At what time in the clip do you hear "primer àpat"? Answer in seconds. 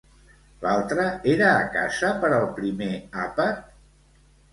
2.55-3.61